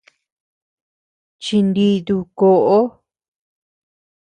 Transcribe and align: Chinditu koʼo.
Chinditu 1.43 2.17
koʼo. 2.37 2.79